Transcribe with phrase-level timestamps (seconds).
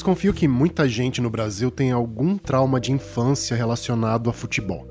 [0.00, 4.88] Desconfio que muita gente no Brasil tem algum trauma de infância relacionado a futebol.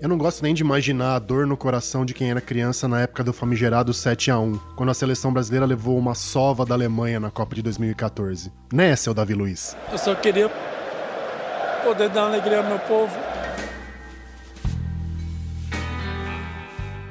[0.00, 3.02] Eu não gosto nem de imaginar a dor no coração de quem era criança na
[3.02, 7.20] época do famigerado 7 a 1 quando a seleção brasileira levou uma sova da Alemanha
[7.20, 8.52] na Copa de 2014.
[8.72, 9.76] Né, seu Davi Luiz?
[9.92, 10.50] Eu só queria
[11.84, 13.16] poder dar alegria ao meu povo.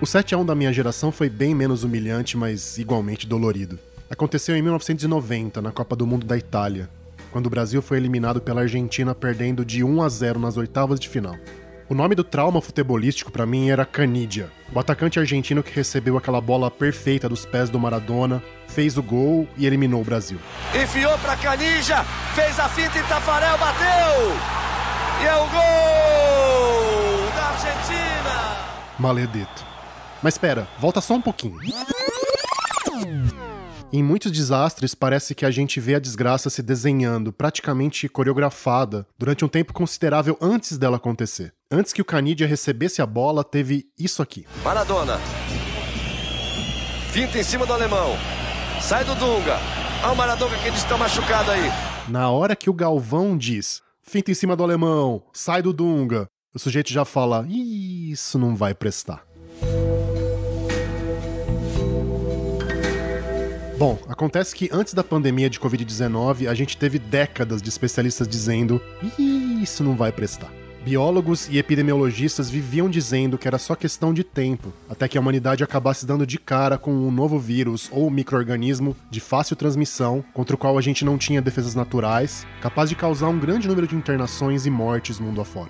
[0.02, 3.79] O 7 a 1 da minha geração foi bem menos humilhante, mas igualmente dolorido.
[4.09, 6.89] Aconteceu em 1990, na Copa do Mundo da Itália,
[7.31, 11.09] quando o Brasil foi eliminado pela Argentina perdendo de 1 a 0 nas oitavas de
[11.09, 11.36] final.
[11.89, 16.41] O nome do trauma futebolístico para mim era Canidia, o atacante argentino que recebeu aquela
[16.41, 20.37] bola perfeita dos pés do Maradona, fez o gol e eliminou o Brasil.
[20.75, 22.03] Enfiou para Canidia,
[22.36, 23.87] fez a finta e Tafarel bateu!
[25.21, 28.57] E é o gol da Argentina!
[29.00, 29.65] Maledeto.
[30.21, 31.57] Mas espera, volta só um pouquinho.
[33.92, 39.46] Em muitos desastres, parece que a gente vê a desgraça se desenhando, praticamente coreografada, durante
[39.46, 41.54] um tempo considerável antes dela acontecer.
[41.72, 44.46] Antes que o Canidia recebesse a bola, teve isso aqui.
[44.62, 45.18] Maradona.
[47.14, 48.18] Finta em cima do alemão.
[48.82, 49.58] Sai do Dunga.
[50.04, 51.72] Olha o Maradona que ele está machucado aí.
[52.10, 56.60] Na hora que o Galvão diz, finta em cima do alemão, sai do Dunga, o
[56.60, 59.26] sujeito já fala, isso não vai prestar.
[63.78, 68.81] Bom, acontece que antes da pandemia de Covid-19, a gente teve décadas de especialistas dizendo:
[69.61, 70.52] isso não vai prestar.
[70.84, 75.64] Biólogos e epidemiologistas viviam dizendo que era só questão de tempo, até que a humanidade
[75.64, 80.58] acabasse dando de cara com um novo vírus ou microorganismo de fácil transmissão, contra o
[80.58, 84.66] qual a gente não tinha defesas naturais, capaz de causar um grande número de internações
[84.66, 85.69] e mortes mundo afora.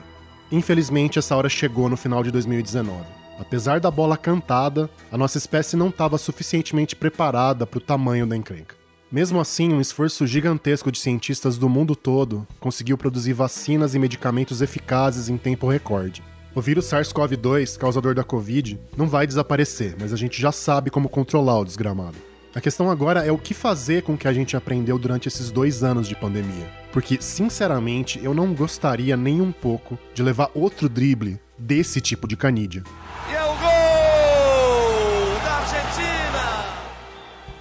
[0.49, 3.26] Infelizmente, essa hora chegou no final de 2019.
[3.39, 8.35] Apesar da bola cantada, a nossa espécie não estava suficientemente preparada para o tamanho da
[8.35, 8.75] encrenca.
[9.11, 14.61] Mesmo assim, um esforço gigantesco de cientistas do mundo todo conseguiu produzir vacinas e medicamentos
[14.61, 16.21] eficazes em tempo recorde.
[16.53, 21.07] O vírus SARS-CoV-2, causador da Covid, não vai desaparecer, mas a gente já sabe como
[21.07, 22.17] controlar o desgramado.
[22.55, 25.51] A questão agora é o que fazer com o que a gente aprendeu durante esses
[25.51, 26.67] dois anos de pandemia.
[26.91, 32.35] Porque, sinceramente, eu não gostaria nem um pouco de levar outro drible desse tipo de
[32.35, 32.83] canídia.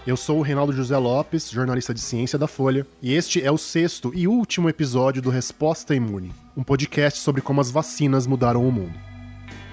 [0.06, 3.58] Eu sou o Reinaldo José Lopes, jornalista de ciência da Folha, e este é o
[3.58, 8.70] sexto e último episódio do Resposta Imune, um podcast sobre como as vacinas mudaram o
[8.70, 8.94] mundo.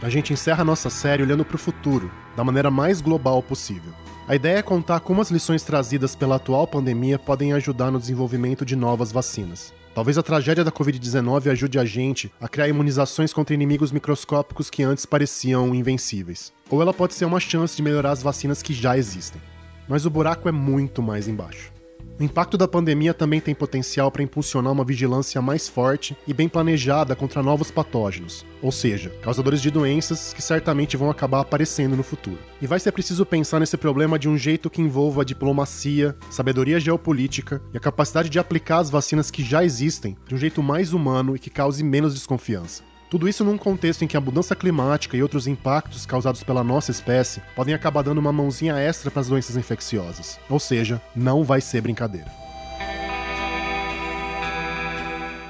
[0.01, 3.93] A gente encerra nossa série olhando para o futuro, da maneira mais global possível.
[4.27, 8.65] A ideia é contar como as lições trazidas pela atual pandemia podem ajudar no desenvolvimento
[8.65, 9.71] de novas vacinas.
[9.93, 14.81] Talvez a tragédia da Covid-19 ajude a gente a criar imunizações contra inimigos microscópicos que
[14.81, 16.51] antes pareciam invencíveis.
[16.71, 19.39] Ou ela pode ser uma chance de melhorar as vacinas que já existem
[19.87, 21.73] mas o buraco é muito mais embaixo.
[22.19, 26.47] O impacto da pandemia também tem potencial para impulsionar uma vigilância mais forte e bem
[26.47, 32.03] planejada contra novos patógenos, ou seja, causadores de doenças que certamente vão acabar aparecendo no
[32.03, 32.37] futuro.
[32.61, 37.59] E vai ser preciso pensar nesse problema de um jeito que envolva diplomacia, sabedoria geopolítica
[37.73, 41.35] e a capacidade de aplicar as vacinas que já existem de um jeito mais humano
[41.35, 42.83] e que cause menos desconfiança.
[43.13, 46.89] Tudo isso num contexto em que a mudança climática e outros impactos causados pela nossa
[46.89, 50.39] espécie podem acabar dando uma mãozinha extra para as doenças infecciosas.
[50.49, 52.25] Ou seja, não vai ser brincadeira.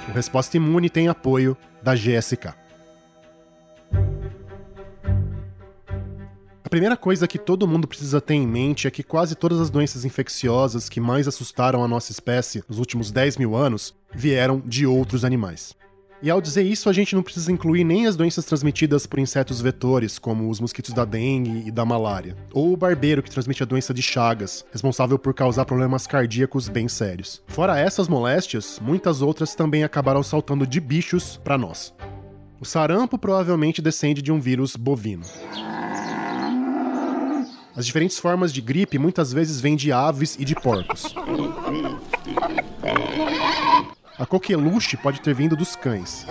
[0.09, 2.53] O Resposta Imune tem apoio da GSK.
[6.65, 9.69] A primeira coisa que todo mundo precisa ter em mente é que quase todas as
[9.69, 14.85] doenças infecciosas que mais assustaram a nossa espécie nos últimos 10 mil anos vieram de
[14.85, 15.81] outros animais.
[16.23, 19.59] E ao dizer isso, a gente não precisa incluir nem as doenças transmitidas por insetos
[19.59, 23.65] vetores, como os mosquitos da dengue e da malária, ou o barbeiro que transmite a
[23.65, 27.43] doença de Chagas, responsável por causar problemas cardíacos bem sérios.
[27.45, 31.93] Fora essas moléstias, muitas outras também acabaram saltando de bichos para nós.
[32.57, 35.25] O sarampo provavelmente descende de um vírus bovino.
[37.75, 41.13] As diferentes formas de gripe muitas vezes vêm de aves e de porcos.
[44.17, 46.25] A coqueluche pode ter vindo dos cães.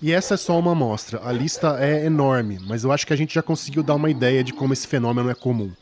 [0.00, 1.20] E essa é só uma amostra.
[1.24, 4.44] A lista é enorme, mas eu acho que a gente já conseguiu dar uma ideia
[4.44, 5.72] de como esse fenômeno é comum.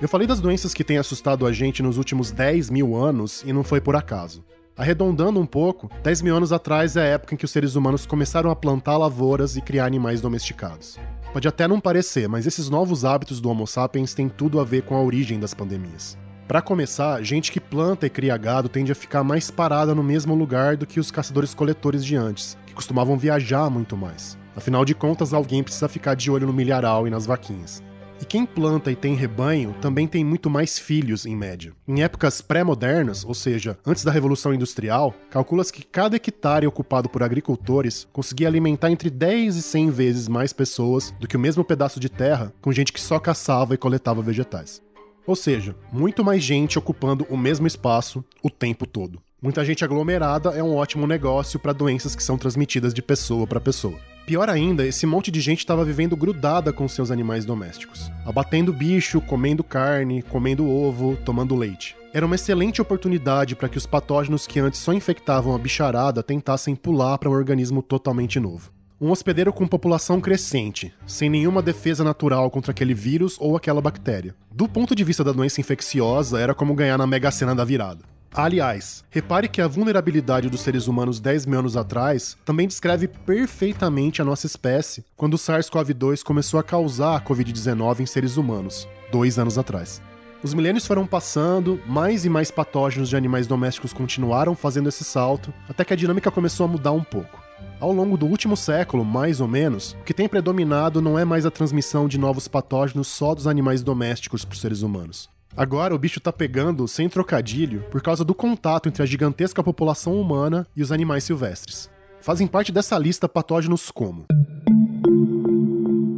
[0.00, 3.52] Eu falei das doenças que têm assustado a gente nos últimos 10 mil anos e
[3.52, 4.44] não foi por acaso.
[4.76, 8.04] Arredondando um pouco, 10 mil anos atrás é a época em que os seres humanos
[8.04, 10.98] começaram a plantar lavouras e criar animais domesticados.
[11.32, 14.82] Pode até não parecer, mas esses novos hábitos do Homo sapiens têm tudo a ver
[14.82, 16.18] com a origem das pandemias.
[16.46, 20.34] Para começar, gente que planta e cria gado tende a ficar mais parada no mesmo
[20.34, 24.36] lugar do que os caçadores-coletores de antes, que costumavam viajar muito mais.
[24.54, 27.82] Afinal de contas, alguém precisa ficar de olho no milharal e nas vaquinhas.
[28.22, 31.72] E quem planta e tem rebanho também tem muito mais filhos, em média.
[31.88, 37.24] Em épocas pré-modernas, ou seja, antes da Revolução Industrial, calcula-se que cada hectare ocupado por
[37.24, 41.98] agricultores conseguia alimentar entre 10 e 100 vezes mais pessoas do que o mesmo pedaço
[41.98, 44.80] de terra com gente que só caçava e coletava vegetais.
[45.26, 49.20] Ou seja, muito mais gente ocupando o mesmo espaço o tempo todo.
[49.42, 53.60] Muita gente aglomerada é um ótimo negócio para doenças que são transmitidas de pessoa para
[53.60, 53.98] pessoa.
[54.24, 59.20] Pior ainda, esse monte de gente estava vivendo grudada com seus animais domésticos, abatendo bicho,
[59.20, 61.96] comendo carne, comendo ovo, tomando leite.
[62.14, 66.76] Era uma excelente oportunidade para que os patógenos que antes só infectavam a bicharada tentassem
[66.76, 68.70] pular para um organismo totalmente novo.
[69.00, 74.36] Um hospedeiro com população crescente, sem nenhuma defesa natural contra aquele vírus ou aquela bactéria.
[74.54, 78.11] Do ponto de vista da doença infecciosa, era como ganhar na Mega Sena da virada.
[78.34, 84.22] Aliás, repare que a vulnerabilidade dos seres humanos 10 mil anos atrás também descreve perfeitamente
[84.22, 89.38] a nossa espécie quando o SARS-CoV-2 começou a causar a Covid-19 em seres humanos, dois
[89.38, 90.00] anos atrás.
[90.42, 95.52] Os milênios foram passando, mais e mais patógenos de animais domésticos continuaram fazendo esse salto,
[95.68, 97.38] até que a dinâmica começou a mudar um pouco.
[97.78, 101.44] Ao longo do último século, mais ou menos, o que tem predominado não é mais
[101.44, 105.28] a transmissão de novos patógenos só dos animais domésticos para os seres humanos.
[105.56, 110.18] Agora o bicho tá pegando sem trocadilho por causa do contato entre a gigantesca população
[110.18, 111.90] humana e os animais silvestres.
[112.20, 114.24] Fazem parte dessa lista patógenos como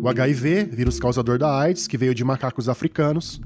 [0.00, 3.40] o HIV, vírus causador da AIDS, que veio de macacos africanos,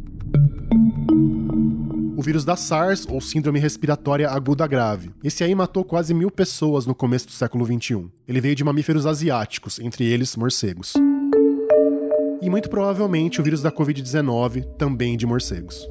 [2.16, 5.12] o vírus da SARS, ou Síndrome Respiratória Aguda Grave.
[5.22, 8.10] Esse aí matou quase mil pessoas no começo do século XXI.
[8.26, 10.94] Ele veio de mamíferos asiáticos, entre eles morcegos
[12.48, 15.86] e muito provavelmente o vírus da Covid-19, também de morcegos.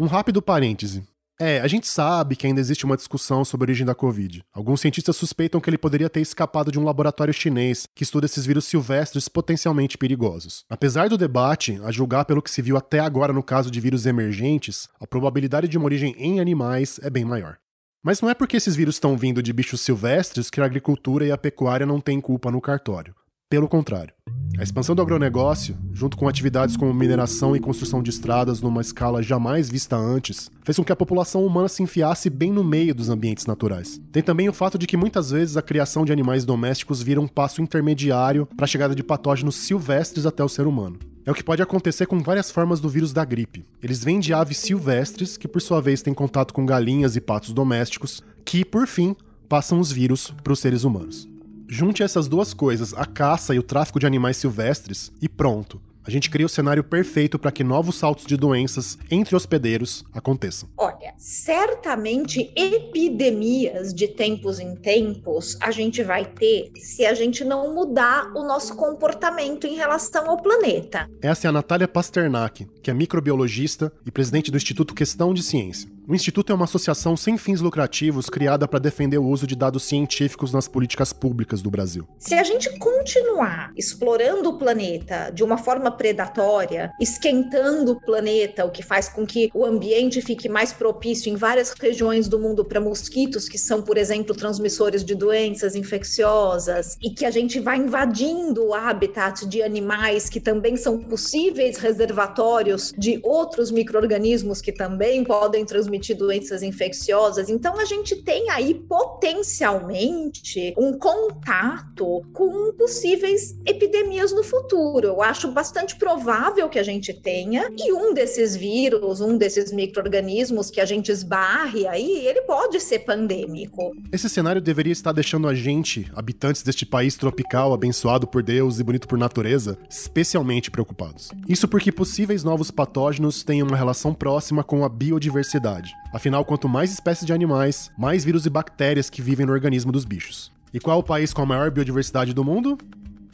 [0.00, 1.02] Um rápido parêntese.
[1.38, 4.42] É, a gente sabe que ainda existe uma discussão sobre a origem da Covid.
[4.50, 8.46] Alguns cientistas suspeitam que ele poderia ter escapado de um laboratório chinês que estuda esses
[8.46, 10.64] vírus silvestres potencialmente perigosos.
[10.70, 14.06] Apesar do debate, a julgar pelo que se viu até agora no caso de vírus
[14.06, 17.58] emergentes, a probabilidade de uma origem em animais é bem maior.
[18.02, 21.30] Mas não é porque esses vírus estão vindo de bichos silvestres que a agricultura e
[21.30, 23.14] a pecuária não têm culpa no cartório.
[23.50, 24.14] Pelo contrário.
[24.58, 29.22] A expansão do agronegócio, junto com atividades como mineração e construção de estradas numa escala
[29.22, 33.08] jamais vista antes, fez com que a população humana se enfiasse bem no meio dos
[33.08, 34.00] ambientes naturais.
[34.12, 37.26] Tem também o fato de que muitas vezes a criação de animais domésticos vira um
[37.26, 40.98] passo intermediário para a chegada de patógenos silvestres até o ser humano.
[41.24, 43.64] É o que pode acontecer com várias formas do vírus da gripe.
[43.82, 47.52] Eles vêm de aves silvestres, que por sua vez têm contato com galinhas e patos
[47.52, 49.16] domésticos, que, por fim,
[49.48, 51.31] passam os vírus para os seres humanos.
[51.74, 55.80] Junte essas duas coisas, a caça e o tráfico de animais silvestres, e pronto.
[56.04, 60.68] A gente cria o cenário perfeito para que novos saltos de doenças entre hospedeiros aconteçam.
[60.76, 67.74] Olha, certamente epidemias de tempos em tempos a gente vai ter se a gente não
[67.74, 71.08] mudar o nosso comportamento em relação ao planeta.
[71.22, 75.88] Essa é a Natália Pasternak, que é microbiologista e presidente do Instituto Questão de Ciência.
[76.08, 79.84] O Instituto é uma associação sem fins lucrativos criada para defender o uso de dados
[79.84, 82.08] científicos nas políticas públicas do Brasil.
[82.18, 88.70] Se a gente continuar explorando o planeta de uma forma predatória, esquentando o planeta, o
[88.72, 92.80] que faz com que o ambiente fique mais propício em várias regiões do mundo para
[92.80, 98.66] mosquitos que são, por exemplo, transmissores de doenças infecciosas, e que a gente vai invadindo
[98.66, 105.64] o habitat de animais que também são possíveis reservatórios de outros micro-organismos que também podem
[105.64, 107.50] transmitir transmitir doenças infecciosas.
[107.50, 115.08] Então, a gente tem aí potencialmente um contato com possíveis epidemias no futuro.
[115.08, 120.70] Eu acho bastante provável que a gente tenha, e um desses vírus, um desses micro-organismos
[120.70, 123.92] que a gente esbarre aí, ele pode ser pandêmico.
[124.10, 128.84] Esse cenário deveria estar deixando a gente, habitantes deste país tropical, abençoado por Deus e
[128.84, 131.30] bonito por natureza, especialmente preocupados.
[131.48, 135.81] Isso porque possíveis novos patógenos têm uma relação próxima com a biodiversidade
[136.12, 140.04] Afinal, quanto mais espécies de animais, mais vírus e bactérias que vivem no organismo dos
[140.04, 140.52] bichos.
[140.72, 142.78] E qual é o país com a maior biodiversidade do mundo?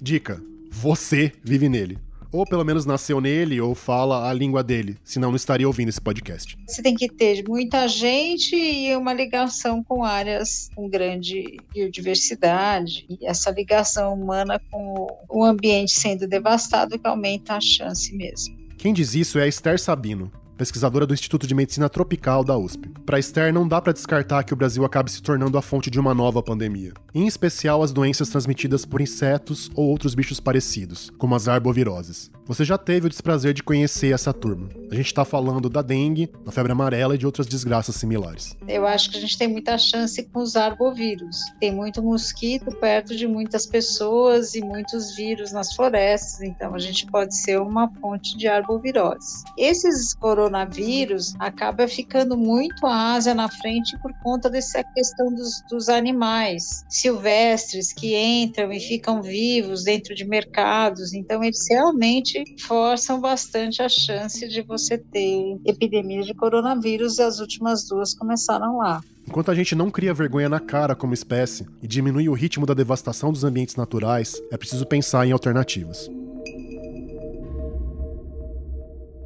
[0.00, 0.40] Dica:
[0.70, 1.98] você vive nele
[2.32, 6.00] ou pelo menos nasceu nele ou fala a língua dele, senão não estaria ouvindo esse
[6.00, 6.56] podcast.
[6.66, 13.26] Você tem que ter muita gente e uma ligação com áreas com grande biodiversidade e
[13.26, 18.56] essa ligação humana com o ambiente sendo devastado que aumenta a chance mesmo.
[18.76, 22.88] Quem diz isso é a Esther Sabino, pesquisadora do Instituto de Medicina Tropical da USP.
[23.06, 26.00] Para Esther, não dá para descartar que o Brasil acabe se tornando a fonte de
[26.00, 31.36] uma nova pandemia, em especial as doenças transmitidas por insetos ou outros bichos parecidos, como
[31.36, 32.28] as arboviroses.
[32.48, 34.70] Você já teve o desprazer de conhecer essa turma.
[34.90, 38.56] A gente está falando da dengue, da febre amarela e de outras desgraças similares.
[38.66, 41.36] Eu acho que a gente tem muita chance com os arbovírus.
[41.60, 47.04] Tem muito mosquito perto de muitas pessoas e muitos vírus nas florestas, então a gente
[47.06, 49.44] pode ser uma fonte de arbovirose.
[49.58, 55.90] Esses coronavírus acaba ficando muito a Ásia na frente por conta dessa questão dos, dos
[55.90, 63.82] animais silvestres que entram e ficam vivos dentro de mercados, então eles realmente forçam bastante
[63.82, 69.00] a chance de você ter epidemia de coronavírus e as últimas duas começaram lá.
[69.26, 72.74] Enquanto a gente não cria vergonha na cara como espécie e diminui o ritmo da
[72.74, 76.10] devastação dos ambientes naturais, é preciso pensar em alternativas.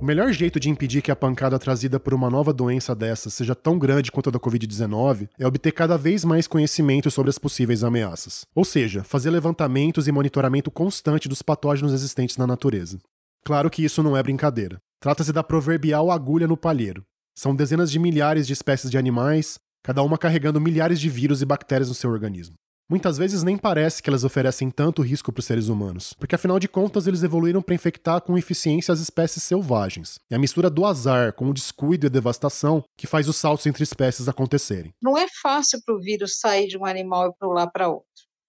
[0.03, 3.55] O melhor jeito de impedir que a pancada trazida por uma nova doença dessa seja
[3.55, 7.85] tão grande quanto a da Covid-19 é obter cada vez mais conhecimento sobre as possíveis
[7.85, 8.45] ameaças.
[8.53, 12.99] Ou seja, fazer levantamentos e monitoramento constante dos patógenos existentes na natureza.
[13.45, 14.79] Claro que isso não é brincadeira.
[14.99, 17.05] Trata-se da proverbial agulha no palheiro.
[17.33, 21.47] São dezenas de milhares de espécies de animais, cada uma carregando milhares de vírus e
[21.47, 22.57] bactérias no seu organismo.
[22.93, 26.59] Muitas vezes nem parece que elas oferecem tanto risco para os seres humanos, porque afinal
[26.59, 30.19] de contas eles evoluíram para infectar com eficiência as espécies selvagens.
[30.31, 33.65] É a mistura do azar com o descuido e a devastação que faz os saltos
[33.65, 34.93] entre espécies acontecerem.
[35.03, 38.05] Não é fácil para o vírus sair de um animal e pular para outro.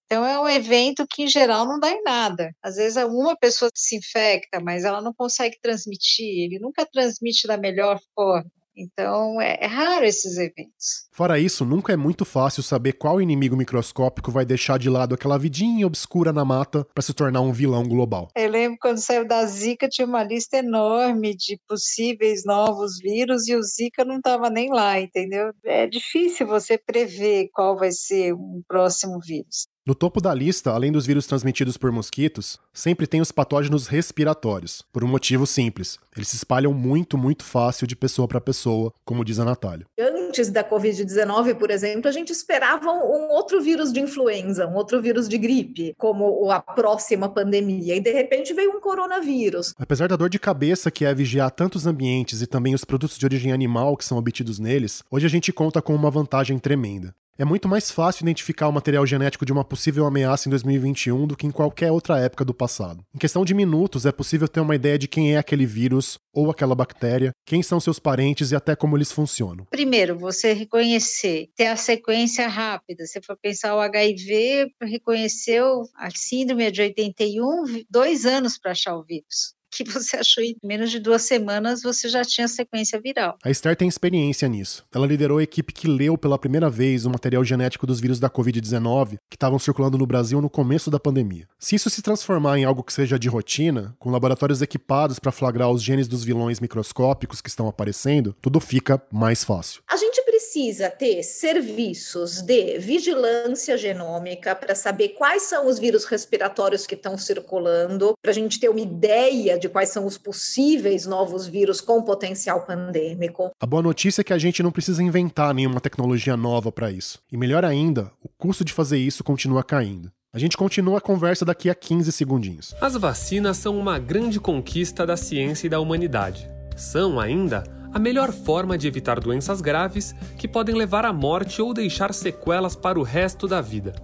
[0.07, 2.51] Então é um evento que em geral não dá em nada.
[2.61, 7.55] Às vezes uma pessoa se infecta, mas ela não consegue transmitir, ele nunca transmite da
[7.55, 8.51] melhor forma.
[8.75, 11.07] Então é, é, raro esses eventos.
[11.11, 15.37] Fora isso, nunca é muito fácil saber qual inimigo microscópico vai deixar de lado aquela
[15.37, 18.29] vidinha obscura na mata para se tornar um vilão global.
[18.35, 23.55] Eu lembro quando saiu da Zika, tinha uma lista enorme de possíveis novos vírus e
[23.55, 25.51] o Zika não estava nem lá, entendeu?
[25.63, 29.67] É difícil você prever qual vai ser um próximo vírus.
[29.85, 34.81] No topo da lista, além dos vírus transmitidos por mosquitos, sempre tem os patógenos respiratórios,
[34.93, 35.99] por um motivo simples.
[36.15, 39.85] Eles se espalham muito, muito fácil de pessoa para pessoa, como diz a Natália.
[39.99, 45.01] Antes da Covid-19, por exemplo, a gente esperava um outro vírus de influenza, um outro
[45.01, 49.73] vírus de gripe, como a próxima pandemia, e de repente veio um coronavírus.
[49.77, 53.25] Apesar da dor de cabeça que é vigiar tantos ambientes e também os produtos de
[53.25, 57.13] origem animal que são obtidos neles, hoje a gente conta com uma vantagem tremenda.
[57.35, 61.35] É muito mais fácil identificar o material genético de uma possível ameaça em 2021 do
[61.35, 63.03] que em qualquer outra época do passado.
[63.13, 66.51] Em questão de minutos, é possível ter uma ideia de quem é aquele vírus ou
[66.51, 69.65] aquela bactéria, quem são seus parentes e até como eles funcionam.
[69.71, 73.03] Primeiro, você reconhecer, ter a sequência rápida.
[73.07, 79.03] Se for pensar o HIV, reconheceu a síndrome de 81, dois anos para achar o
[79.03, 83.37] vírus que você achou em menos de duas semanas você já tinha sequência viral.
[83.43, 84.85] A Esther tem experiência nisso.
[84.93, 88.29] Ela liderou a equipe que leu pela primeira vez o material genético dos vírus da
[88.29, 91.47] Covid-19 que estavam circulando no Brasil no começo da pandemia.
[91.59, 95.71] Se isso se transformar em algo que seja de rotina, com laboratórios equipados para flagrar
[95.71, 99.81] os genes dos vilões microscópicos que estão aparecendo, tudo fica mais fácil.
[99.89, 106.85] A gente precisa ter serviços de vigilância genômica para saber quais são os vírus respiratórios
[106.85, 111.47] que estão circulando, para a gente ter uma ideia de quais são os possíveis novos
[111.47, 113.49] vírus com potencial pandêmico.
[113.57, 117.19] A boa notícia é que a gente não precisa inventar nenhuma tecnologia nova para isso.
[117.31, 120.11] E melhor ainda, o custo de fazer isso continua caindo.
[120.33, 122.75] A gente continua a conversa daqui a 15 segundinhos.
[122.81, 126.45] As vacinas são uma grande conquista da ciência e da humanidade.
[126.75, 131.73] São ainda a melhor forma de evitar doenças graves que podem levar à morte ou
[131.73, 133.95] deixar sequelas para o resto da vida.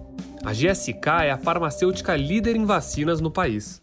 [0.42, 3.78] A GSK é a farmacêutica líder em vacinas no país.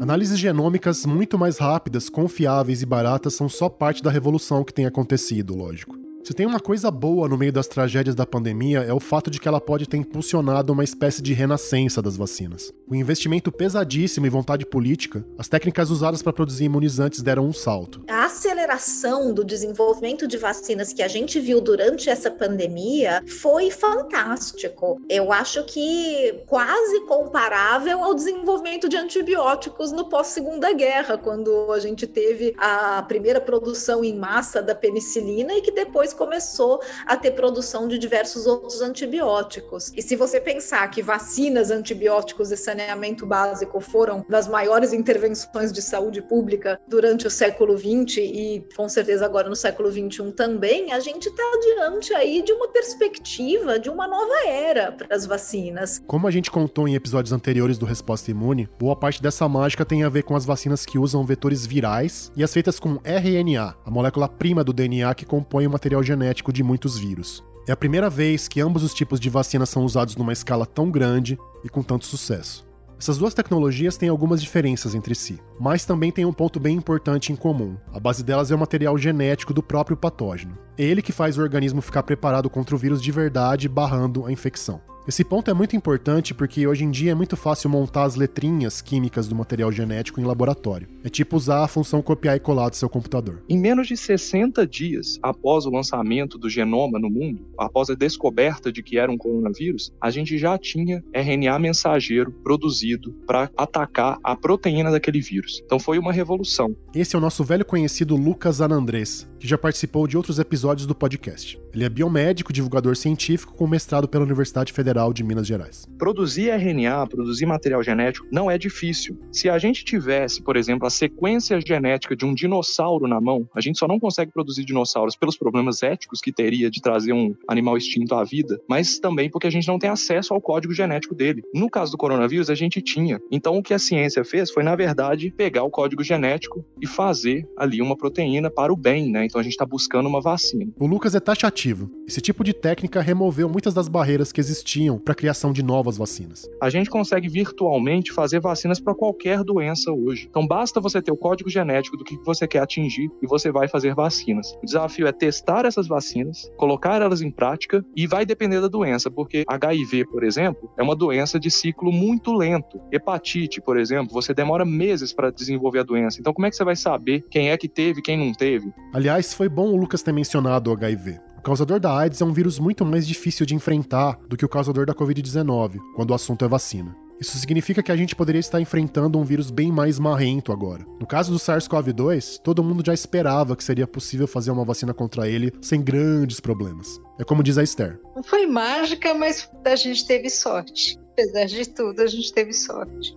[0.00, 4.84] Análises genômicas muito mais rápidas, confiáveis e baratas são só parte da revolução que tem
[4.84, 6.05] acontecido, lógico.
[6.26, 9.38] Se tem uma coisa boa no meio das tragédias da pandemia é o fato de
[9.38, 12.72] que ela pode ter impulsionado uma espécie de renascença das vacinas.
[12.88, 18.02] O investimento pesadíssimo e vontade política, as técnicas usadas para produzir imunizantes deram um salto.
[18.08, 25.00] A aceleração do desenvolvimento de vacinas que a gente viu durante essa pandemia foi fantástico.
[25.08, 32.04] Eu acho que quase comparável ao desenvolvimento de antibióticos no pós-segunda guerra, quando a gente
[32.04, 37.86] teve a primeira produção em massa da penicilina e que depois começou a ter produção
[37.86, 39.92] de diversos outros antibióticos.
[39.96, 45.82] E se você pensar que vacinas, antibióticos e saneamento básico foram das maiores intervenções de
[45.82, 51.00] saúde pública durante o século XX e com certeza agora no século XXI também, a
[51.00, 56.02] gente está diante aí de uma perspectiva de uma nova era para as vacinas.
[56.06, 60.02] Como a gente contou em episódios anteriores do Resposta Imune, boa parte dessa mágica tem
[60.04, 63.90] a ver com as vacinas que usam vetores virais e as feitas com RNA, a
[63.90, 67.44] molécula prima do DNA que compõe o material genético de muitos vírus.
[67.68, 70.90] É a primeira vez que ambos os tipos de vacina são usados numa escala tão
[70.90, 72.64] grande e com tanto sucesso.
[72.98, 77.30] Essas duas tecnologias têm algumas diferenças entre si, mas também têm um ponto bem importante
[77.30, 77.76] em comum.
[77.92, 80.56] A base delas é o material genético do próprio patógeno.
[80.78, 84.32] É ele que faz o organismo ficar preparado contra o vírus de verdade, barrando a
[84.32, 84.80] infecção.
[85.08, 88.82] Esse ponto é muito importante porque hoje em dia é muito fácil montar as letrinhas
[88.82, 90.88] químicas do material genético em laboratório.
[91.04, 93.40] É tipo usar a função copiar e colar do seu computador.
[93.48, 98.72] Em menos de 60 dias após o lançamento do genoma no mundo, após a descoberta
[98.72, 104.34] de que era um coronavírus, a gente já tinha RNA mensageiro produzido para atacar a
[104.34, 105.62] proteína daquele vírus.
[105.64, 106.74] Então foi uma revolução.
[106.92, 110.94] Esse é o nosso velho conhecido Lucas Anandrés, que já participou de outros episódios do
[110.94, 111.60] podcast.
[111.74, 115.86] Ele é biomédico, divulgador científico com mestrado pela Universidade Federal de Minas Gerais.
[115.98, 119.18] Produzir RNA, produzir material genético, não é difícil.
[119.30, 123.60] Se a gente tivesse, por exemplo, a sequência genética de um dinossauro na mão, a
[123.60, 127.76] gente só não consegue produzir dinossauros pelos problemas éticos que teria de trazer um animal
[127.76, 131.42] extinto à vida, mas também porque a gente não tem acesso ao código genético dele.
[131.54, 133.20] No caso do coronavírus, a gente tinha.
[133.30, 137.46] Então, o que a ciência fez foi, na verdade, pegar o código genético e fazer
[137.56, 139.25] ali uma proteína para o bem, né?
[139.26, 140.72] Então, a gente está buscando uma vacina.
[140.78, 145.12] O Lucas é taxativo esse tipo de técnica removeu muitas das barreiras que existiam para
[145.12, 146.48] a criação de novas vacinas.
[146.62, 150.28] A gente consegue virtualmente fazer vacinas para qualquer doença hoje.
[150.30, 153.66] Então basta você ter o código genético do que você quer atingir e você vai
[153.66, 154.52] fazer vacinas.
[154.62, 159.10] O desafio é testar essas vacinas, colocar elas em prática e vai depender da doença,
[159.10, 162.80] porque HIV, por exemplo, é uma doença de ciclo muito lento.
[162.92, 166.20] Hepatite, por exemplo, você demora meses para desenvolver a doença.
[166.20, 168.72] Então como é que você vai saber quem é que teve, quem não teve?
[168.92, 172.58] Aliás, foi bom o Lucas ter mencionado o HIV causador da AIDS é um vírus
[172.58, 176.48] muito mais difícil de enfrentar do que o causador da Covid-19, quando o assunto é
[176.48, 176.92] vacina.
[177.20, 180.84] Isso significa que a gente poderia estar enfrentando um vírus bem mais marrento agora.
[180.98, 185.28] No caso do SARS-CoV-2, todo mundo já esperava que seria possível fazer uma vacina contra
[185.28, 187.00] ele sem grandes problemas.
[187.16, 188.00] É como diz a Esther.
[188.16, 190.98] Não foi mágica, mas a gente teve sorte.
[191.12, 193.16] Apesar de tudo, a gente teve sorte.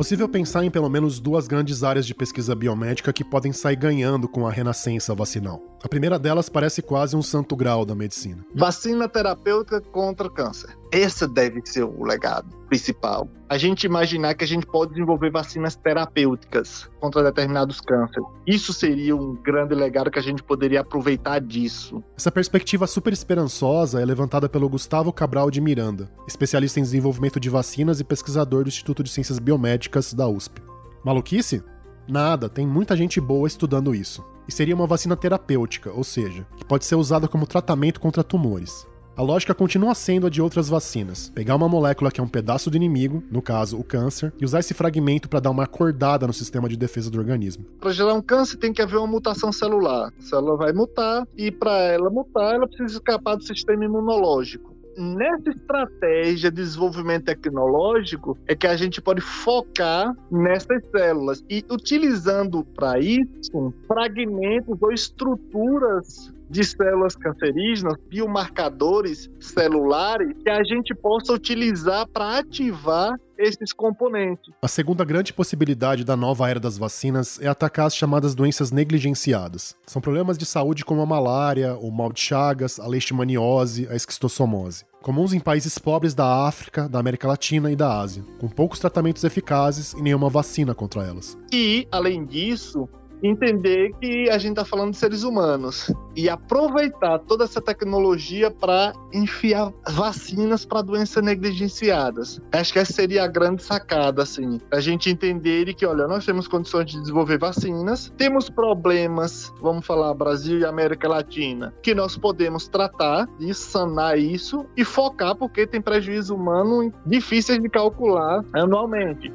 [0.00, 4.26] Possível pensar em pelo menos duas grandes áreas de pesquisa biomédica que podem sair ganhando
[4.26, 5.69] com a renascença vacinal.
[5.82, 8.44] A primeira delas parece quase um santo grau da medicina.
[8.54, 10.76] Vacina terapêutica contra câncer.
[10.92, 13.28] Esse deve ser o legado principal.
[13.48, 18.28] A gente imaginar que a gente pode desenvolver vacinas terapêuticas contra determinados cânceres.
[18.46, 22.02] Isso seria um grande legado que a gente poderia aproveitar disso.
[22.16, 27.50] Essa perspectiva super esperançosa é levantada pelo Gustavo Cabral de Miranda, especialista em desenvolvimento de
[27.50, 30.62] vacinas e pesquisador do Instituto de Ciências Biomédicas da USP.
[31.04, 31.64] Maluquice?
[32.10, 34.24] Nada, tem muita gente boa estudando isso.
[34.48, 38.84] E seria uma vacina terapêutica, ou seja, que pode ser usada como tratamento contra tumores.
[39.16, 42.68] A lógica continua sendo a de outras vacinas: pegar uma molécula que é um pedaço
[42.68, 46.32] do inimigo, no caso o câncer, e usar esse fragmento para dar uma acordada no
[46.32, 47.64] sistema de defesa do organismo.
[47.78, 50.12] Para gerar um câncer tem que haver uma mutação celular.
[50.18, 54.69] A célula vai mutar e para ela mutar, ela precisa escapar do sistema imunológico
[55.00, 61.42] nessa estratégia de desenvolvimento tecnológico é que a gente pode focar nessas células.
[61.48, 70.92] E utilizando para isso fragmentos ou estruturas de células cancerígenas, biomarcadores celulares, que a gente
[70.94, 74.52] possa utilizar para ativar esses componentes.
[74.60, 79.76] A segunda grande possibilidade da nova era das vacinas é atacar as chamadas doenças negligenciadas.
[79.86, 84.84] São problemas de saúde como a malária, o mal de Chagas, a leishmaniose, a esquistossomose.
[85.00, 89.24] Comuns em países pobres da África, da América Latina e da Ásia, com poucos tratamentos
[89.24, 91.38] eficazes e nenhuma vacina contra elas.
[91.50, 92.86] E, além disso,
[93.22, 98.92] entender que a gente está falando de seres humanos e aproveitar toda essa tecnologia para
[99.12, 102.40] enfiar vacinas para doenças negligenciadas.
[102.52, 106.48] Acho que essa seria a grande sacada, assim, a gente entender que, olha, nós temos
[106.48, 112.68] condições de desenvolver vacinas, temos problemas, vamos falar Brasil e América Latina, que nós podemos
[112.68, 119.32] tratar e sanar isso e focar porque tem prejuízo humano difíceis de calcular anualmente.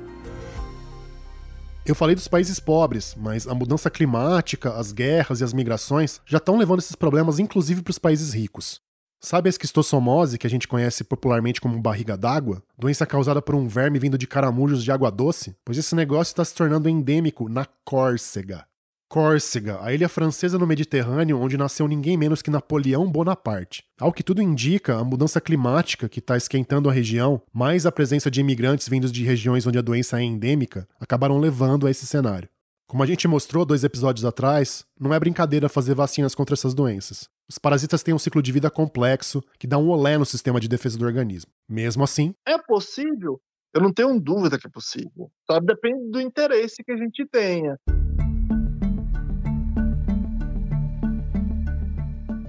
[1.85, 6.39] Eu falei dos países pobres, mas a mudança climática, as guerras e as migrações já
[6.39, 8.81] estão levando esses problemas inclusive para os países ricos.
[9.21, 12.63] Sabe a esquistossomose, que a gente conhece popularmente como barriga d'água?
[12.75, 15.55] Doença causada por um verme vindo de caramujos de água doce?
[15.63, 18.65] Pois esse negócio está se tornando endêmico na Córcega.
[19.07, 23.83] Córcega, a ilha francesa no Mediterrâneo onde nasceu ninguém menos que Napoleão Bonaparte.
[23.99, 28.29] Ao que tudo indica, a mudança climática que está esquentando a região, mais a presença
[28.31, 32.49] de imigrantes vindos de regiões onde a doença é endêmica, acabaram levando a esse cenário.
[32.87, 37.29] Como a gente mostrou dois episódios atrás, não é brincadeira fazer vacinas contra essas doenças.
[37.47, 40.67] Os parasitas têm um ciclo de vida complexo que dá um olé no sistema de
[40.67, 41.51] defesa do organismo.
[41.69, 42.33] Mesmo assim.
[42.47, 43.39] É possível?
[43.73, 45.29] Eu não tenho dúvida que é possível.
[45.49, 47.77] Só depende do interesse que a gente tenha.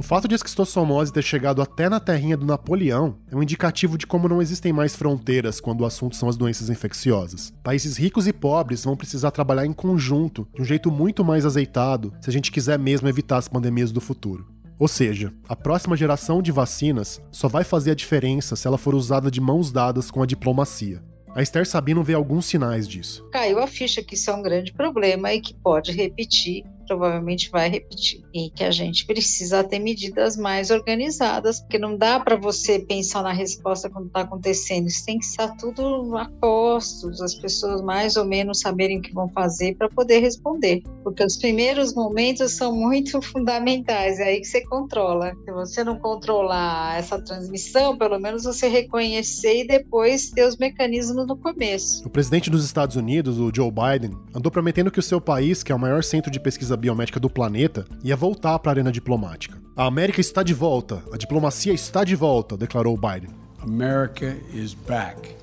[0.02, 4.06] Fato de a esquistossomose ter chegado até na terrinha do Napoleão é um indicativo de
[4.06, 7.52] como não existem mais fronteiras quando o assunto são as doenças infecciosas.
[7.62, 12.12] Países ricos e pobres vão precisar trabalhar em conjunto, de um jeito muito mais azeitado,
[12.20, 14.46] se a gente quiser mesmo evitar as pandemias do futuro.
[14.78, 18.94] Ou seja, a próxima geração de vacinas só vai fazer a diferença se ela for
[18.94, 21.02] usada de mãos dadas com a diplomacia.
[21.34, 23.26] A Esther Sabino vê alguns sinais disso.
[23.30, 27.68] Caiu a ficha que isso é um grande problema e que pode repetir provavelmente vai
[27.68, 28.22] repetir.
[28.34, 33.22] E que a gente precisa ter medidas mais organizadas, porque não dá para você pensar
[33.22, 34.86] na resposta quando está acontecendo.
[34.86, 39.12] Isso tem que estar tudo a postos, as pessoas mais ou menos saberem o que
[39.12, 40.82] vão fazer para poder responder.
[41.02, 45.32] Porque os primeiros momentos são muito fundamentais, é aí que você controla.
[45.44, 51.26] Se você não controlar essa transmissão, pelo menos você reconhecer e depois ter os mecanismos
[51.26, 52.06] no começo.
[52.06, 55.72] O presidente dos Estados Unidos, o Joe Biden, andou prometendo que o seu país, que
[55.72, 58.92] é o maior centro de pesquisa pesquisa biomédica do planeta, ia voltar para a arena
[58.92, 59.58] diplomática.
[59.74, 63.30] A América está de volta, a diplomacia está de volta, declarou Biden.
[63.60, 65.34] America is back.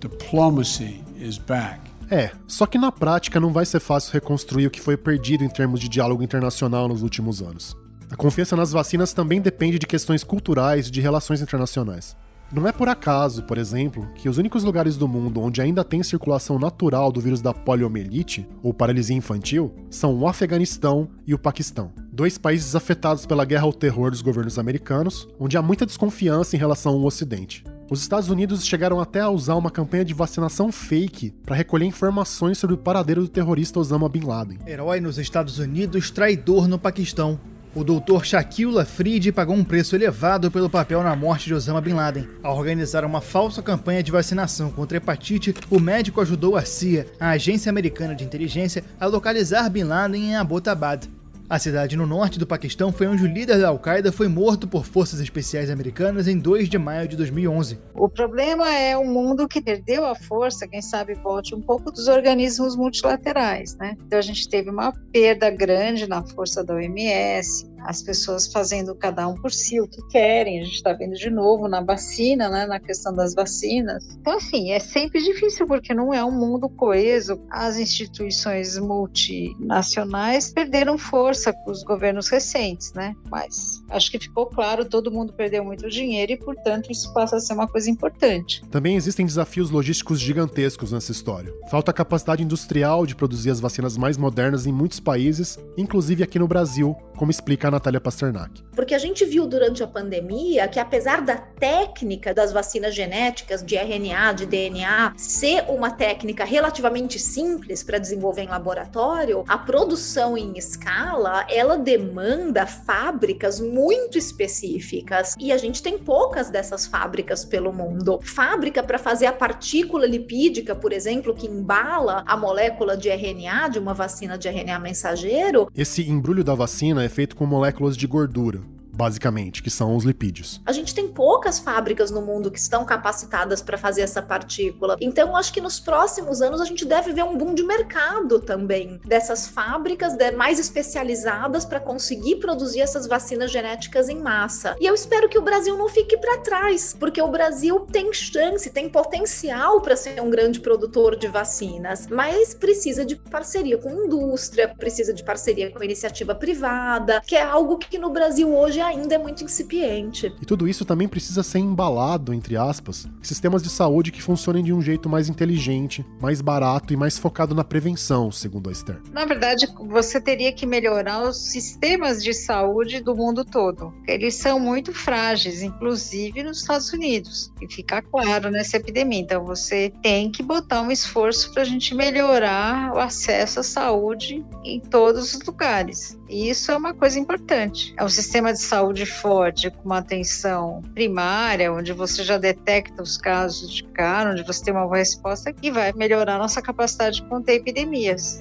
[0.00, 1.80] Diplomacy is back.
[2.08, 5.48] É, só que na prática não vai ser fácil reconstruir o que foi perdido em
[5.48, 7.76] termos de diálogo internacional nos últimos anos.
[8.08, 12.16] A confiança nas vacinas também depende de questões culturais e de relações internacionais.
[12.52, 16.02] Não é por acaso, por exemplo, que os únicos lugares do mundo onde ainda tem
[16.02, 21.92] circulação natural do vírus da poliomielite, ou paralisia infantil, são o Afeganistão e o Paquistão.
[22.12, 26.58] Dois países afetados pela guerra ao terror dos governos americanos, onde há muita desconfiança em
[26.58, 27.64] relação ao Ocidente.
[27.90, 32.58] Os Estados Unidos chegaram até a usar uma campanha de vacinação fake para recolher informações
[32.58, 34.58] sobre o paradeiro do terrorista Osama Bin Laden.
[34.66, 37.38] Herói nos Estados Unidos, traidor no Paquistão.
[37.76, 41.92] O doutor Shaquille Lafrid pagou um preço elevado pelo papel na morte de Osama Bin
[41.92, 42.26] Laden.
[42.42, 47.32] Ao organizar uma falsa campanha de vacinação contra hepatite, o médico ajudou a CIA, a
[47.32, 51.06] Agência Americana de Inteligência, a localizar Bin Laden em Abbottabad.
[51.48, 54.84] A cidade no norte do Paquistão foi onde o líder da Al-Qaeda foi morto por
[54.84, 57.78] forças especiais americanas em 2 de maio de 2011.
[57.94, 62.08] O problema é um mundo que perdeu a força, quem sabe volte um pouco dos
[62.08, 63.96] organismos multilaterais, né?
[64.04, 69.26] Então a gente teve uma perda grande na força da OMS, as pessoas fazendo cada
[69.28, 70.60] um por si o que querem.
[70.60, 74.04] A gente está vendo de novo na vacina, né, na questão das vacinas.
[74.20, 77.40] Então, assim, é sempre difícil porque não é um mundo coeso.
[77.50, 83.14] As instituições multinacionais perderam força com os governos recentes, né?
[83.30, 87.40] Mas acho que ficou claro, todo mundo perdeu muito dinheiro e, portanto, isso passa a
[87.40, 88.62] ser uma coisa importante.
[88.70, 91.52] Também existem desafios logísticos gigantescos nessa história.
[91.70, 96.48] Falta capacidade industrial de produzir as vacinas mais modernas em muitos países, inclusive aqui no
[96.48, 98.62] Brasil, como explica a Natália Pasternak.
[98.74, 103.76] Porque a gente viu durante a pandemia que, apesar da técnica das vacinas genéticas de
[103.76, 110.56] RNA, de DNA, ser uma técnica relativamente simples para desenvolver em laboratório, a produção em
[110.58, 118.20] escala ela demanda fábricas muito específicas e a gente tem poucas dessas fábricas pelo mundo.
[118.22, 123.78] Fábrica para fazer a partícula lipídica, por exemplo, que embala a molécula de RNA de
[123.78, 125.70] uma vacina de RNA mensageiro.
[125.74, 128.60] Esse embrulho da vacina é feito com moléculas de gordura
[128.96, 130.60] basicamente, que são os lipídios.
[130.64, 134.96] A gente tem poucas fábricas no mundo que estão capacitadas para fazer essa partícula.
[135.00, 138.98] Então, acho que nos próximos anos a gente deve ver um boom de mercado também
[139.04, 144.74] dessas fábricas mais especializadas para conseguir produzir essas vacinas genéticas em massa.
[144.80, 148.70] E eu espero que o Brasil não fique para trás, porque o Brasil tem chance,
[148.70, 154.68] tem potencial para ser um grande produtor de vacinas, mas precisa de parceria com indústria,
[154.68, 159.18] precisa de parceria com iniciativa privada, que é algo que no Brasil hoje ainda é
[159.18, 160.32] muito incipiente.
[160.40, 164.62] E tudo isso também precisa ser embalado, entre aspas, em sistemas de saúde que funcionem
[164.62, 169.00] de um jeito mais inteligente, mais barato e mais focado na prevenção, segundo a Esther.
[169.12, 173.92] Na verdade, você teria que melhorar os sistemas de saúde do mundo todo.
[174.06, 177.52] Eles são muito frágeis, inclusive nos Estados Unidos.
[177.60, 179.20] E fica claro nessa epidemia.
[179.20, 184.44] Então, você tem que botar um esforço para a gente melhorar o acesso à saúde
[184.64, 186.15] em todos os lugares.
[186.28, 187.94] E isso é uma coisa importante.
[187.96, 193.16] É um sistema de saúde forte, com uma atenção primária, onde você já detecta os
[193.16, 197.28] casos de cara, onde você tem uma boa resposta, que vai melhorar nossa capacidade de
[197.28, 198.40] conter epidemias.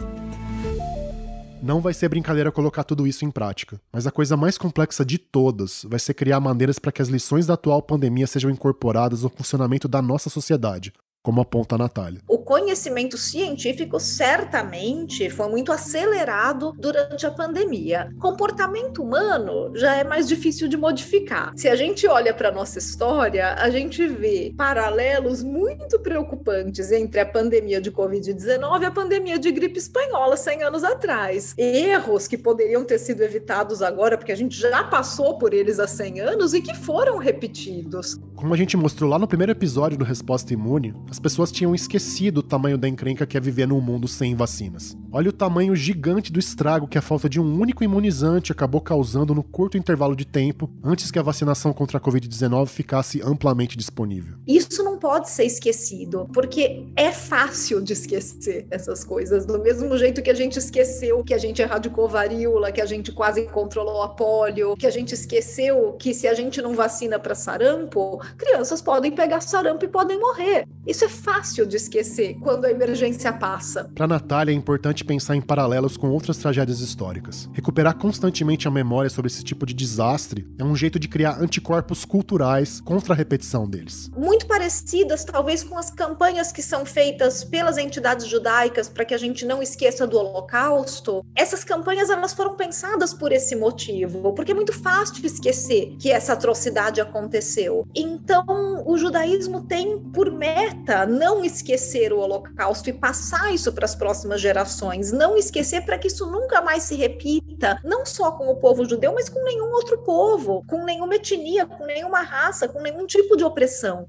[1.62, 5.17] Não vai ser brincadeira colocar tudo isso em prática, mas a coisa mais complexa de
[5.17, 9.30] todas vai ser criar maneiras para que as lições da atual pandemia sejam incorporadas no
[9.30, 10.93] funcionamento da nossa sociedade,
[11.26, 12.22] como aponta a Natália.
[12.28, 18.14] O conhecimento científico certamente foi muito acelerado durante a pandemia.
[18.20, 21.52] Comportamento humano já é mais difícil de modificar.
[21.56, 27.26] Se a gente olha para nossa história, a gente vê paralelos muito preocupantes entre a
[27.26, 31.56] pandemia de Covid-19 e a pandemia de gripe espanhola 100 anos atrás.
[31.58, 35.88] Erros que poderiam ter sido evitados agora, porque a gente já passou por eles há
[35.88, 38.20] 100 anos e que foram repetidos.
[38.36, 42.39] Como a gente mostrou lá no primeiro episódio do Resposta Imune, as pessoas tinham esquecido
[42.39, 44.97] o tamanho da encrenca que é viver num mundo sem vacinas.
[45.13, 49.34] Olha o tamanho gigante do estrago que a falta de um único imunizante acabou causando
[49.34, 54.36] no curto intervalo de tempo antes que a vacinação contra a Covid-19 ficasse amplamente disponível.
[54.45, 60.21] Isso não pode ser esquecido, porque é fácil de esquecer essas coisas, do mesmo jeito
[60.21, 64.10] que a gente esqueceu que a gente erradicou varíola, que a gente quase controlou a
[64.10, 69.13] polio, que a gente esqueceu que se a gente não vacina para sarampo, crianças podem
[69.13, 70.67] pegar sarampo e podem morrer.
[70.86, 73.89] Isso é fácil de esquecer quando a emergência passa.
[73.94, 77.48] Para Natália é importante pensar em paralelos com outras tragédias históricas.
[77.54, 82.04] Recuperar constantemente a memória sobre esse tipo de desastre é um jeito de criar anticorpos
[82.06, 84.10] culturais contra a repetição deles.
[84.18, 89.18] Muito parecidas, talvez, com as campanhas que são feitas pelas entidades judaicas para que a
[89.18, 91.24] gente não esqueça do Holocausto.
[91.36, 96.34] Essas campanhas elas foram pensadas por esse motivo, porque é muito fácil esquecer que essa
[96.34, 97.88] atrocidade aconteceu.
[97.96, 103.95] Então, o judaísmo tem por meta não esquecer o Holocausto e passar isso para as
[103.95, 108.58] próximas gerações, não esquecer para que isso nunca mais se repita, não só com o
[108.58, 113.08] povo judeu, mas com nenhum outro povo, com nenhuma etnia, com nenhuma raça, com nenhum
[113.08, 114.05] tipo de opressão.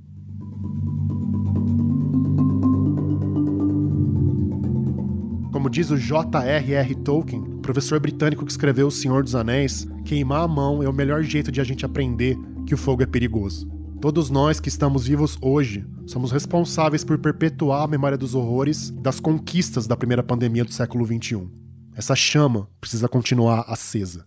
[5.57, 6.95] Como diz o J.R.R.
[6.97, 11.23] Tolkien, professor britânico que escreveu O Senhor dos Anéis, queimar a mão é o melhor
[11.23, 13.76] jeito de a gente aprender que o fogo é perigoso.
[14.01, 19.19] Todos nós que estamos vivos hoje somos responsáveis por perpetuar a memória dos horrores das
[19.19, 21.49] conquistas da primeira pandemia do século XXI.
[21.95, 24.27] Essa chama precisa continuar acesa.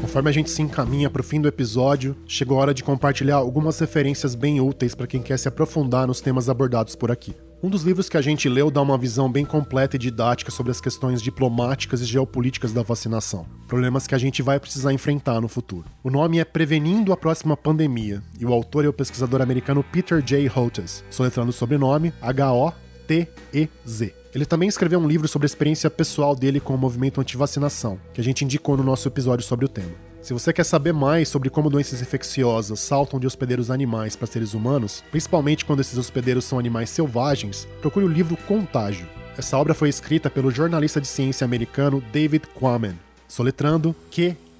[0.00, 3.36] Conforme a gente se encaminha para o fim do episódio, chegou a hora de compartilhar
[3.36, 7.32] algumas referências bem úteis para quem quer se aprofundar nos temas abordados por aqui.
[7.62, 10.72] Um dos livros que a gente leu dá uma visão bem completa e didática sobre
[10.72, 15.48] as questões diplomáticas e geopolíticas da vacinação, problemas que a gente vai precisar enfrentar no
[15.48, 15.84] futuro.
[16.02, 20.22] O nome é Prevenindo a Próxima Pandemia e o autor é o pesquisador americano Peter
[20.22, 20.48] J.
[20.48, 24.14] Hotez, soletrando o sobrenome H-O-T-E-Z.
[24.34, 28.22] Ele também escreveu um livro sobre a experiência pessoal dele com o movimento anti-vacinação, que
[28.22, 30.09] a gente indicou no nosso episódio sobre o tema.
[30.22, 34.52] Se você quer saber mais sobre como doenças infecciosas saltam de hospedeiros animais para seres
[34.52, 39.08] humanos, principalmente quando esses hospedeiros são animais selvagens, procure o livro Contágio.
[39.38, 44.50] Essa obra foi escrita pelo jornalista de ciência americano David Quammen, soletrando Q-U-A-M-M-E-N.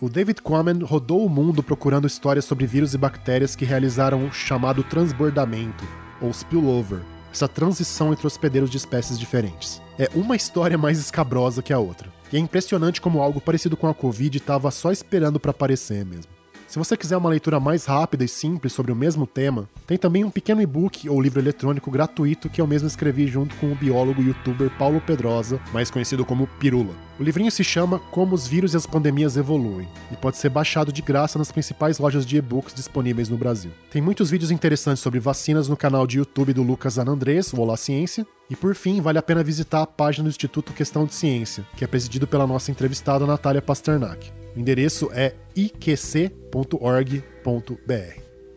[0.00, 4.32] O David Quammen rodou o mundo procurando histórias sobre vírus e bactérias que realizaram o
[4.32, 5.84] chamado transbordamento,
[6.20, 7.00] ou spillover,
[7.32, 9.80] essa transição entre hospedeiros de espécies diferentes.
[9.98, 12.12] É uma história mais escabrosa que a outra.
[12.30, 16.35] E é impressionante como algo parecido com a Covid estava só esperando para aparecer mesmo.
[16.66, 20.24] Se você quiser uma leitura mais rápida e simples sobre o mesmo tema, tem também
[20.24, 24.20] um pequeno e-book ou livro eletrônico gratuito que eu mesmo escrevi junto com o biólogo
[24.20, 26.92] e youtuber Paulo Pedrosa, mais conhecido como Pirula.
[27.20, 30.92] O livrinho se chama Como os vírus e as pandemias evoluem e pode ser baixado
[30.92, 33.70] de graça nas principais lojas de e-books disponíveis no Brasil.
[33.90, 37.76] Tem muitos vídeos interessantes sobre vacinas no canal de YouTube do Lucas Anandrés, o Olá
[37.76, 41.64] Ciência, e por fim, vale a pena visitar a página do Instituto Questão de Ciência,
[41.76, 44.45] que é presidido pela nossa entrevistada Natália Pasternak.
[44.56, 46.56] O endereço é iqc.org.br.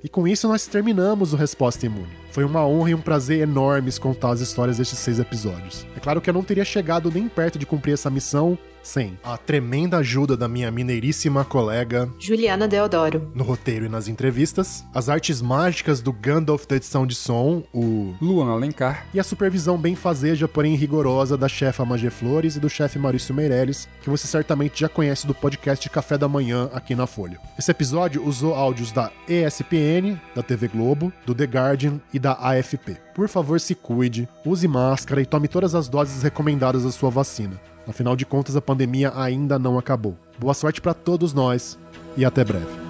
[0.02, 2.08] E com isso nós terminamos o Resposta Imune.
[2.32, 5.86] Foi uma honra e um prazer enormes contar as histórias destes seis episódios.
[5.98, 9.38] É claro que eu não teria chegado nem perto de cumprir essa missão sem a
[9.38, 13.32] tremenda ajuda da minha mineiríssima colega Juliana Deodoro.
[13.34, 18.13] No roteiro e nas entrevistas, as artes mágicas do Gandalf da edição de som, o
[18.22, 22.70] Luan Alencar, e a supervisão bem fazeja, porém rigorosa da chefa Magé Flores e do
[22.70, 27.08] chefe Maurício Meirelles, que você certamente já conhece do podcast Café da Manhã aqui na
[27.08, 27.39] Folha.
[27.58, 32.98] Esse episódio usou áudios da ESPN, da TV Globo, do The Guardian e da AFP.
[33.13, 37.60] Por favor, se cuide, use máscara e tome todas as doses recomendadas da sua vacina.
[37.89, 40.15] Afinal de contas, a pandemia ainda não acabou.
[40.38, 41.78] Boa sorte para todos nós
[42.15, 42.88] e até breve.